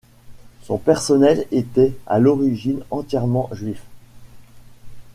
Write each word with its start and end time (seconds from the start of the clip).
Son 0.63 0.79
personnel 0.79 1.45
était 1.51 1.95
à 2.07 2.17
l'origine 2.17 2.83
entièrement 2.89 3.47
juif. 3.51 3.83